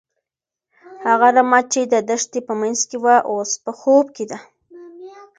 [1.07, 4.39] هغه رمه چې د دښتې په منځ کې وه، اوس په خوب کې ده.